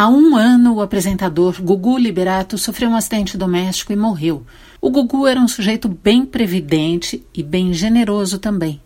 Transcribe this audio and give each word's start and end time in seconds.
Há 0.00 0.08
um 0.08 0.34
ano, 0.34 0.76
o 0.76 0.80
apresentador 0.80 1.60
Gugu 1.60 1.98
Liberato 1.98 2.56
sofreu 2.56 2.88
um 2.88 2.96
acidente 2.96 3.36
doméstico 3.36 3.92
e 3.92 3.96
morreu. 3.96 4.46
O 4.80 4.90
Gugu 4.90 5.26
era 5.26 5.38
um 5.38 5.46
sujeito 5.46 5.90
bem 5.90 6.24
previdente 6.24 7.22
e 7.34 7.42
bem 7.42 7.74
generoso 7.74 8.38
também. 8.38 8.80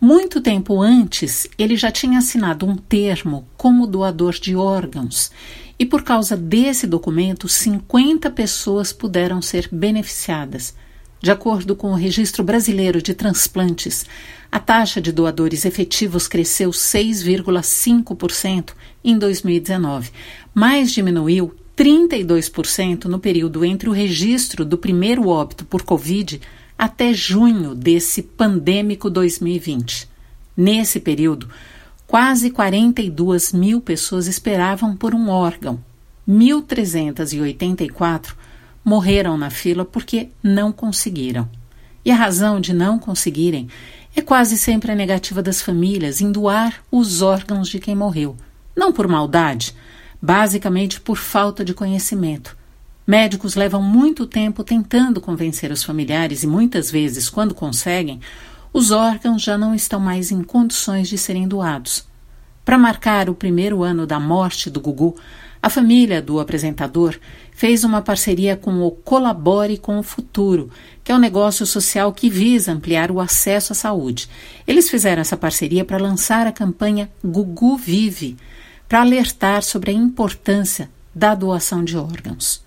Muito 0.00 0.40
tempo 0.40 0.80
antes, 0.80 1.46
ele 1.58 1.76
já 1.76 1.92
tinha 1.92 2.18
assinado 2.18 2.64
um 2.64 2.76
termo 2.76 3.46
como 3.58 3.86
doador 3.86 4.32
de 4.32 4.56
órgãos. 4.56 5.30
E 5.78 5.84
por 5.84 6.02
causa 6.02 6.34
desse 6.34 6.86
documento, 6.86 7.46
50 7.46 8.30
pessoas 8.30 8.90
puderam 8.90 9.42
ser 9.42 9.68
beneficiadas. 9.70 10.74
De 11.20 11.30
acordo 11.30 11.76
com 11.76 11.90
o 11.90 11.94
Registro 11.94 12.42
Brasileiro 12.42 13.02
de 13.02 13.12
Transplantes, 13.12 14.06
a 14.54 14.58
taxa 14.60 15.00
de 15.00 15.10
doadores 15.10 15.64
efetivos 15.64 16.28
cresceu 16.28 16.70
6,5% 16.70 18.72
em 19.02 19.18
2019, 19.18 20.12
mas 20.54 20.92
diminuiu 20.92 21.52
32% 21.76 23.06
no 23.06 23.18
período 23.18 23.64
entre 23.64 23.88
o 23.88 23.92
registro 23.92 24.64
do 24.64 24.78
primeiro 24.78 25.26
óbito 25.26 25.64
por 25.64 25.82
Covid 25.82 26.40
até 26.78 27.12
junho 27.12 27.74
desse 27.74 28.22
pandêmico 28.22 29.10
2020. 29.10 30.08
Nesse 30.56 31.00
período, 31.00 31.50
quase 32.06 32.48
42 32.48 33.52
mil 33.52 33.80
pessoas 33.80 34.28
esperavam 34.28 34.96
por 34.96 35.16
um 35.16 35.30
órgão. 35.30 35.82
1.384 36.28 38.34
morreram 38.84 39.36
na 39.36 39.50
fila 39.50 39.84
porque 39.84 40.28
não 40.40 40.70
conseguiram. 40.70 41.48
E 42.04 42.10
a 42.10 42.16
razão 42.16 42.60
de 42.60 42.72
não 42.72 42.98
conseguirem 42.98 43.68
é 44.14 44.20
quase 44.20 44.56
sempre 44.58 44.92
a 44.92 44.94
negativa 44.94 45.42
das 45.42 45.62
famílias 45.62 46.20
em 46.20 46.30
doar 46.30 46.82
os 46.90 47.22
órgãos 47.22 47.68
de 47.68 47.78
quem 47.78 47.96
morreu. 47.96 48.36
Não 48.76 48.92
por 48.92 49.08
maldade, 49.08 49.74
basicamente 50.20 51.00
por 51.00 51.16
falta 51.16 51.64
de 51.64 51.74
conhecimento. 51.74 52.56
Médicos 53.06 53.54
levam 53.54 53.82
muito 53.82 54.26
tempo 54.26 54.64
tentando 54.64 55.20
convencer 55.20 55.70
os 55.70 55.82
familiares 55.82 56.42
e 56.42 56.46
muitas 56.46 56.90
vezes, 56.90 57.28
quando 57.28 57.54
conseguem, 57.54 58.20
os 58.72 58.90
órgãos 58.90 59.42
já 59.42 59.58
não 59.58 59.74
estão 59.74 60.00
mais 60.00 60.30
em 60.30 60.42
condições 60.42 61.08
de 61.08 61.18
serem 61.18 61.46
doados. 61.46 62.06
Para 62.64 62.78
marcar 62.78 63.28
o 63.28 63.34
primeiro 63.34 63.82
ano 63.82 64.06
da 64.06 64.18
morte 64.18 64.70
do 64.70 64.80
Gugu, 64.80 65.16
a 65.60 65.68
família 65.68 66.22
do 66.22 66.40
apresentador 66.40 67.14
fez 67.54 67.84
uma 67.84 68.02
parceria 68.02 68.56
com 68.56 68.82
o 68.82 68.90
Colabore 68.90 69.78
com 69.78 69.98
o 69.98 70.02
Futuro, 70.02 70.70
que 71.02 71.12
é 71.12 71.14
um 71.14 71.20
negócio 71.20 71.64
social 71.64 72.12
que 72.12 72.28
visa 72.28 72.72
ampliar 72.72 73.10
o 73.10 73.20
acesso 73.20 73.72
à 73.72 73.76
saúde. 73.76 74.28
Eles 74.66 74.90
fizeram 74.90 75.22
essa 75.22 75.36
parceria 75.36 75.84
para 75.84 75.96
lançar 75.96 76.46
a 76.46 76.52
campanha 76.52 77.08
Gugu 77.24 77.76
Vive, 77.76 78.36
para 78.88 79.00
alertar 79.00 79.62
sobre 79.62 79.92
a 79.92 79.94
importância 79.94 80.90
da 81.14 81.34
doação 81.34 81.84
de 81.84 81.96
órgãos. 81.96 82.62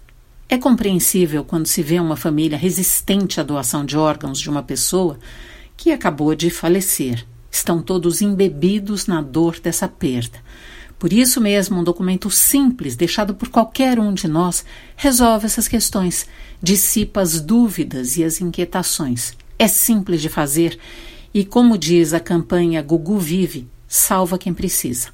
É 0.49 0.57
compreensível 0.57 1.43
quando 1.43 1.67
se 1.67 1.83
vê 1.83 1.99
uma 1.99 2.15
família 2.15 2.57
resistente 2.57 3.41
à 3.41 3.43
doação 3.43 3.85
de 3.85 3.97
órgãos 3.97 4.39
de 4.39 4.49
uma 4.49 4.63
pessoa 4.63 5.19
que 5.75 5.91
acabou 5.91 6.33
de 6.33 6.49
falecer. 6.49 7.25
Estão 7.51 7.81
todos 7.81 8.21
embebidos 8.21 9.05
na 9.05 9.21
dor 9.21 9.59
dessa 9.59 9.89
perda. 9.89 10.39
Por 10.99 11.13
isso 11.13 11.39
mesmo, 11.39 11.79
um 11.79 11.83
documento 11.83 12.29
simples, 12.31 12.95
deixado 12.95 13.35
por 13.35 13.49
qualquer 13.49 13.99
um 13.99 14.11
de 14.13 14.27
nós, 14.27 14.65
resolve 14.95 15.45
essas 15.45 15.67
questões, 15.67 16.25
dissipa 16.61 17.21
as 17.21 17.39
dúvidas 17.39 18.17
e 18.17 18.23
as 18.23 18.41
inquietações. 18.41 19.33
É 19.59 19.67
simples 19.67 20.21
de 20.21 20.29
fazer 20.29 20.79
e, 21.33 21.43
como 21.45 21.77
diz 21.77 22.13
a 22.13 22.19
campanha 22.19 22.81
Gugu 22.81 23.19
Vive, 23.19 23.67
salva 23.87 24.37
quem 24.37 24.53
precisa. 24.53 25.09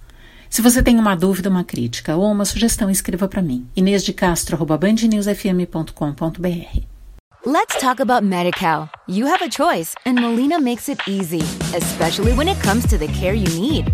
Se 0.49 0.61
você 0.61 0.83
tem 0.83 0.99
uma 0.99 1.15
dúvida, 1.15 1.49
uma 1.49 1.63
crítica 1.63 2.15
ou 2.15 2.31
uma 2.31 2.45
sugestão, 2.45 2.89
escreva 2.89 3.27
para 3.27 3.41
mim. 3.41 3.67
Inês 3.75 4.03
de 4.03 4.13
Castro, 4.13 4.63
bandnewsfm.com.br. 4.65 6.93
Let's 7.45 7.77
talk 7.81 8.01
about 8.01 8.25
MediCal. 8.25 8.89
You 9.05 9.27
have 9.27 9.43
a 9.43 9.49
choice, 9.49 9.93
and 10.05 10.13
Molina 10.13 10.61
makes 10.61 10.87
it 10.87 11.01
easy, 11.09 11.41
especially 11.75 12.31
when 12.31 12.47
it 12.47 12.57
comes 12.61 12.87
to 12.87 12.97
the 12.97 13.07
care 13.07 13.33
you 13.33 13.49
need. 13.59 13.93